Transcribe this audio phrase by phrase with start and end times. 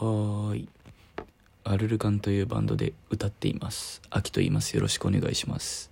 [0.00, 0.68] はーい。
[1.62, 4.00] アルルカンというバンドで歌っています。
[4.08, 4.74] 秋と言います。
[4.74, 5.90] よろしくお願いします。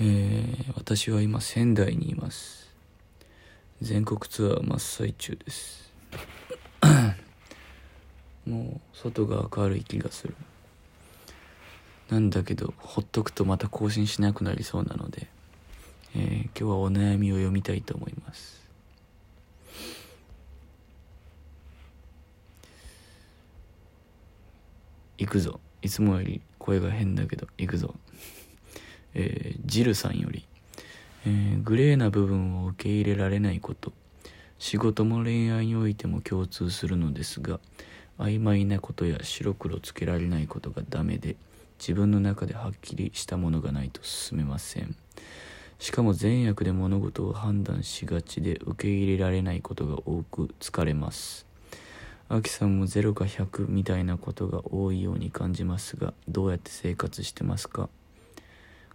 [0.00, 2.70] えー、私は今仙台にいます。
[3.80, 5.92] 全国ツアー真っ最中です。
[8.46, 10.36] もう外が明るい気がする。
[12.08, 15.26] なんだけどほっとくとまた更新しなくなりそうなので、
[16.14, 18.61] えー、今日はお悩みを読みたいと思います。
[25.22, 25.60] 行くぞ。
[25.82, 27.94] いつもより声が変だけど行くぞ。
[29.14, 30.44] えー、ジルさんより、
[31.26, 33.92] えー、グレーな部分を受け入れられないこと。
[34.58, 37.58] 仕事も恋愛においても共通するのですが
[38.16, 41.34] 曖昧なことや白黒つけられないことがダメで
[41.80, 44.96] 自分の中ではっきりしたものがないと進めません。
[45.80, 51.51] しかも善悪で物事を判断しがちで受け入れられないことが多く疲れます。
[52.32, 57.90] アキさんも0か100みたいなことが多いように感じますがどうやって生活してますか？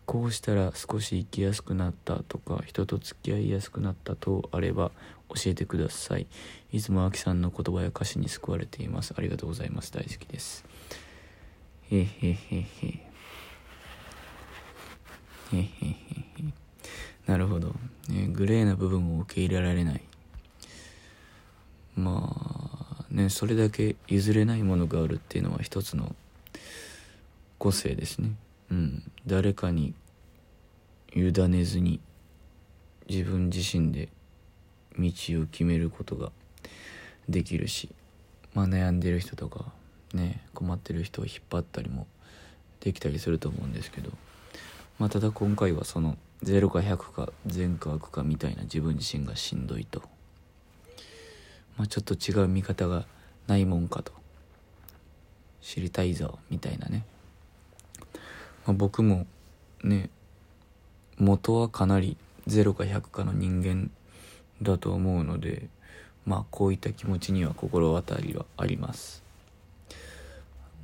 [0.08, 4.90] こうしたら少し生きやすくなったとか人と付き合いやすくなったとあれば
[5.30, 6.26] 教えてください。
[6.72, 9.14] いつもアキさんの言葉や歌詞に救われています。
[9.16, 9.94] ありがとうございます。
[9.94, 10.66] 大好きです。
[11.92, 12.06] へへへ。
[12.06, 12.36] へ
[15.54, 15.68] へへへ。
[17.28, 17.76] なるほど、
[18.10, 20.02] ね、グレーな部分を受け入れられない。
[21.96, 22.47] まあ
[23.10, 26.16] ねそれだけ譲れないものがあるっていうのは一つの
[27.58, 28.32] 個性ですね。
[28.72, 29.12] うん。
[29.26, 29.94] 誰かに
[31.16, 32.00] 委ねずに
[33.10, 34.10] 自分自身で
[34.98, 35.08] 道
[35.42, 36.32] を決めることが
[37.30, 37.90] できるし、
[38.54, 39.66] まあ、悩んでる人とか
[40.14, 42.08] ね困ってる人を引っ張ったりも
[42.80, 44.12] できたりすると思うんですけど、
[45.00, 50.04] まあ、ただ今回はその0か100か善か悪かみたいな自分自身がしんどいと。
[51.78, 53.06] まあ、ちょっと違う見方が
[53.48, 54.12] ないもんかと。
[55.68, 57.04] 知りたいぞみたいなね、
[58.66, 59.28] まあ、僕も
[59.84, 60.10] ね
[61.18, 62.16] 元はかなり
[62.48, 63.92] 0か100かの人間
[64.62, 65.68] だと思うので
[66.26, 69.24] まあこういった気持ちには心当たりはあります。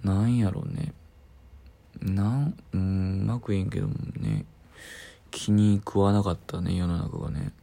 [0.03, 0.93] なんやろうね。
[2.01, 4.45] なんうんうまく言えんけどもね
[5.31, 7.53] 気に食わなかったね世の中がね。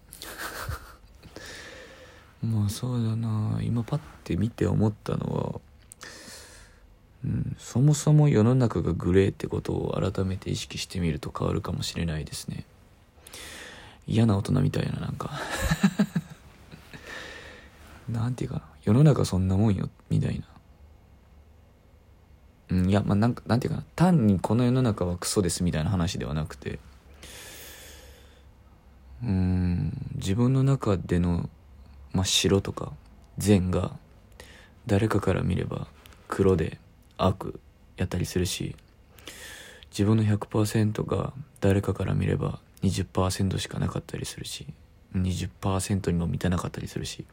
[2.43, 3.61] まあそうだな。
[3.62, 5.61] 今パッて見て思ったのは、
[7.25, 12.65] うん、そもそも世の中がグレーってことを改めて意識してみると変わるかもしれないですね。
[14.06, 15.31] 嫌な大人みたいななんか。
[18.09, 18.62] なんていうかな。
[18.83, 20.47] 世の中そんなもんよみたいな。
[22.71, 23.87] うんいやまあなんかなんていうかな。
[23.95, 26.78] 単にこの世の中はクソですみたいな話ではなくて
[29.22, 31.49] うん自分の中での
[32.12, 32.93] 真っ白とか
[33.38, 33.93] 善が
[34.87, 35.87] 誰かから見れば
[36.28, 36.78] 黒で
[37.16, 37.60] 悪
[37.97, 38.75] やったりするし
[39.91, 44.66] 自分の100%が誰かから見れば20%しかなかったりするし
[45.15, 47.25] 20%にも満たなかったりするし。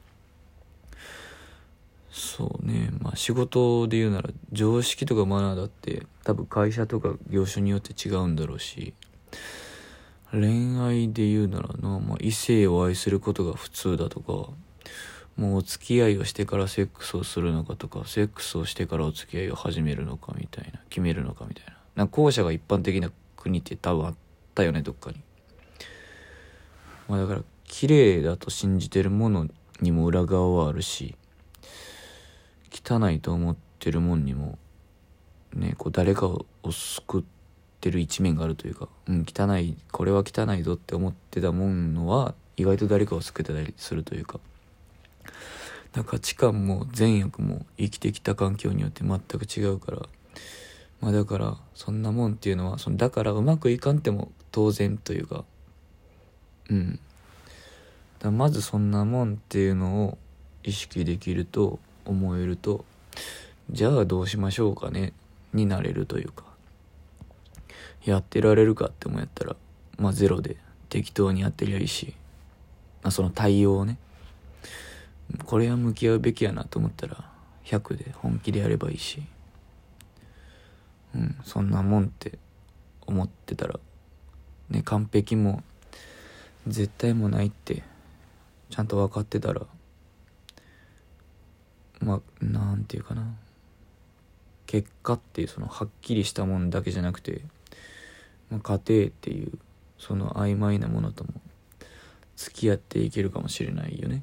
[2.09, 2.89] そうね。
[2.99, 8.95] まあ仕事で言うなら常識とかマナーだって多分会社とか業種によって違うんだろうし
[10.31, 14.51] 恋愛で言うならな、まあ、異性を愛することが普通だとか
[15.37, 21.77] もうお付き合いをしてからセックスをするのかとかセックスをしてからお付き合いを始めるのかみたいな決めるのかみたいな。
[21.95, 24.15] なんか後者が一般的な国って多分あっ
[24.55, 25.21] たよねどっかに。
[27.07, 29.47] まあだから綺麗だと信じてるもの
[29.79, 31.15] にも裏側はあるし
[32.71, 34.57] 汚いと思ってるもんにも
[35.53, 37.23] ねこう誰かを救っ
[37.79, 44.39] てる一面があるというかうん汚いこれは汚いぞって思ってたものは意外と誰かを救ってたりするというか。
[45.93, 50.01] な価値観も善悪も生きてきた環境によって全く違うから。
[51.01, 55.45] まあだからそんなもんっていうのはそのだからうまくいかんっても当然というか。
[56.69, 56.99] うん。
[58.19, 60.17] だまずそんなもんっていうのを
[60.63, 62.83] 意識できると思えると
[63.69, 65.13] じゃあどうしましょうかね
[65.53, 66.43] になれるというか。
[68.05, 69.55] やってられるかって思ったら
[69.97, 70.55] まあゼロで
[70.89, 72.13] 適当にやってりゃいいし、
[73.03, 73.97] まあ、その対応をね。
[75.45, 77.29] これは向き合うべきやなと思ったら
[77.65, 79.23] 100で本気でやればいいし
[81.15, 82.37] うんそんなもんって
[83.05, 83.79] 思ってたら
[84.69, 85.63] ね完璧も
[86.67, 87.83] 絶対もないって
[88.69, 89.61] ちゃんと分かってたら
[91.99, 93.25] まあなんていうかな
[94.65, 97.41] 結果っていうそのはっきりしたもんだけじゃなくて、
[98.51, 99.57] まあ、家庭っていう
[99.97, 101.29] その曖昧なものとも
[102.35, 104.21] 付き合っていけるかもしれないよね。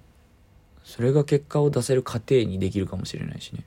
[0.85, 3.65] それが結果を出せる過程にできるかもしれないしね。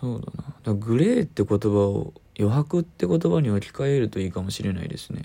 [0.00, 0.54] そうだな。
[0.62, 5.22] だグレーって言葉を余白って言葉に置き換えるといいかもしれないですね。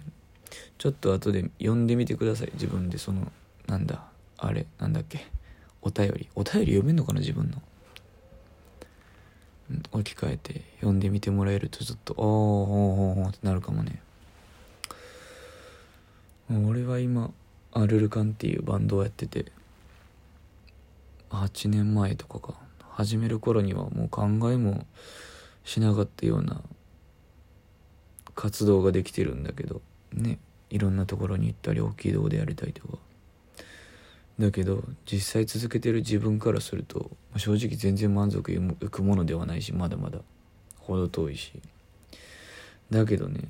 [0.77, 2.51] ちょっと後で読んでみてください。
[2.53, 3.31] 自分でその
[3.67, 4.03] なんだ
[4.37, 5.27] あれなんだっけ。
[5.81, 6.29] お便り。
[6.35, 7.61] お便り読めんのかな自分の。
[9.91, 14.01] 置き換えて読んでみてもらえるとちょっと「ああほうほうほう」ってなるかもね。
[16.49, 17.31] 俺は今
[17.73, 19.51] アルルカンっていうバンドをやってて
[21.29, 22.63] 8年前とかか。
[22.95, 24.85] 始める頃にはもう考えも
[25.63, 26.61] しなかったような
[28.35, 29.81] 活動ができてるんだけど
[30.11, 30.37] ね。
[30.69, 32.97] いろんなところに行ったり大きい動でやりたいとか。
[34.37, 38.59] だけど実際続けてる自分からすると正直全然満足い
[38.89, 40.19] くものではないしまだまだ
[40.79, 41.51] 程遠いし。
[42.91, 43.41] だけどね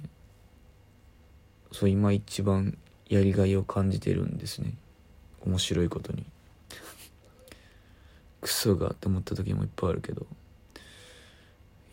[1.73, 2.77] そう今一番
[3.13, 4.73] やりがいを感じてるんですね。
[5.45, 6.25] 面白いことに。
[8.41, 10.25] クソがって思った時もいっぱいあるけど。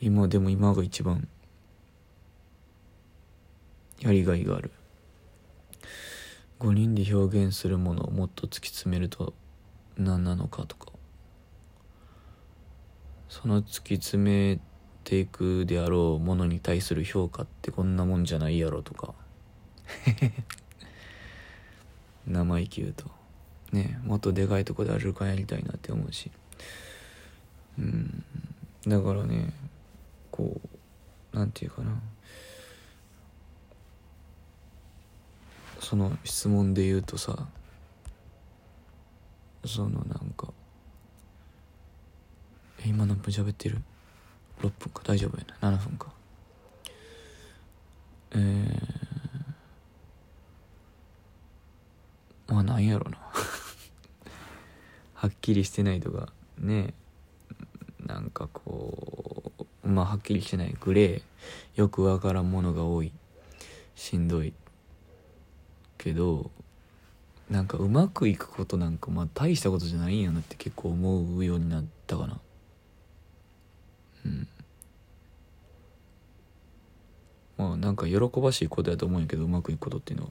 [0.00, 1.28] 今でも今が一番。
[4.00, 4.70] やりがいがある。
[6.58, 9.34] 5人で表現するものをもっと突き詰めると
[9.98, 10.90] 何なのかとか。
[13.28, 14.58] その突き詰め
[15.04, 19.12] ていくであろうものに対する評価ってこんなもんじゃないやろとか。
[22.30, 23.06] 生意気言うと。
[23.72, 26.30] ねもっとでかいとこであるかやりたいなって思うし。
[27.78, 28.24] うん。
[28.86, 29.52] だからね
[30.30, 30.60] こ
[31.32, 32.00] うなんていうかな。
[35.80, 37.48] その質問で言うとさ
[39.64, 40.52] そのなんか
[42.84, 43.78] え今何分喋ってる
[44.60, 45.02] ？6分か。
[45.04, 45.76] 大丈夫やな。
[45.76, 46.12] 7分か
[48.32, 53.16] えー、まあなんやろな。
[55.14, 56.92] はっきりしてないとかね。
[58.06, 59.52] なんかこ
[59.84, 60.76] うまあはっきりしてない。
[60.78, 61.22] グレー。
[61.76, 63.12] よくわからんものが多い。
[63.94, 64.52] しんどい。
[65.96, 66.50] けど
[67.48, 72.38] なんかうまくいくことなんかまあ大したことじゃないんやなって結構思うようになったかな。
[74.26, 74.48] うん。
[77.56, 80.30] まあなんか喜ばしいことやと思うんやけどうまくいくことっていうのは。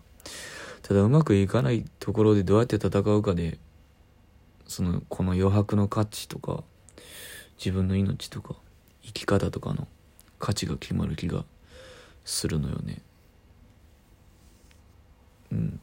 [0.81, 3.58] ただうまくいかないところでどうやって戦うかで
[4.68, 6.64] そのこの余白の価値とか
[7.58, 8.56] 自分の命とか
[9.04, 9.88] 生き方とかの
[10.40, 11.44] 価値が決まる気が
[12.24, 13.02] するのよね。
[15.52, 15.80] うん。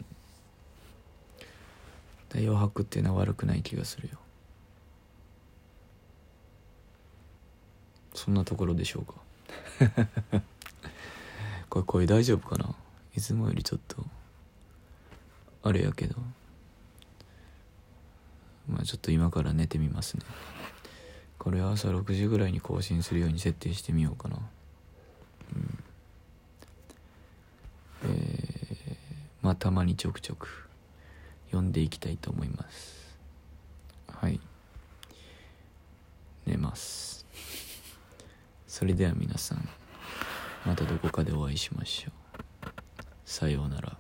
[2.35, 4.19] 余白っていうのは悪くない気がするよ。
[8.15, 9.15] そんなところでしょうか。
[11.69, 12.75] これ声大丈夫かな？
[13.15, 14.05] いつもよりちょっと
[15.67, 16.15] あれやけど。
[18.69, 20.23] まあちょっと今から寝てみますね。
[21.39, 24.37] これ朝6時ぐらいに更新するように設定してみようかな。
[25.55, 25.85] うん。
[28.05, 28.97] えー、
[29.43, 30.69] まあたまにちょくちょく
[31.47, 33.19] 読んでいきたいと思います。
[34.09, 34.39] はい。
[36.47, 37.27] 寝ます。
[38.69, 39.69] それでは皆さん
[40.65, 42.67] またどこかでお会いしましょう。
[43.25, 43.99] さようなら。